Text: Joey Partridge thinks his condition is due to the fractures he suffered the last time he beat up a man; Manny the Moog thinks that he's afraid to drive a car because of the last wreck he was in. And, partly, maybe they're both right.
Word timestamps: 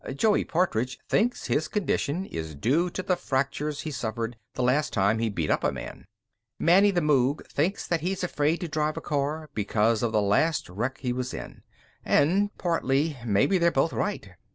Joey 0.15 0.43
Partridge 0.45 0.97
thinks 1.07 1.45
his 1.45 1.67
condition 1.67 2.25
is 2.25 2.55
due 2.55 2.89
to 2.89 3.03
the 3.03 3.15
fractures 3.15 3.81
he 3.81 3.91
suffered 3.91 4.35
the 4.55 4.63
last 4.63 4.93
time 4.93 5.19
he 5.19 5.29
beat 5.29 5.51
up 5.51 5.63
a 5.63 5.71
man; 5.71 6.05
Manny 6.59 6.89
the 6.89 7.01
Moog 7.01 7.45
thinks 7.45 7.85
that 7.85 8.01
he's 8.01 8.23
afraid 8.23 8.61
to 8.61 8.67
drive 8.67 8.97
a 8.97 8.99
car 8.99 9.51
because 9.53 10.01
of 10.01 10.11
the 10.11 10.19
last 10.19 10.67
wreck 10.69 10.97
he 11.01 11.13
was 11.13 11.35
in. 11.35 11.61
And, 12.03 12.49
partly, 12.57 13.15
maybe 13.23 13.59
they're 13.59 13.69
both 13.69 13.93
right. 13.93 14.31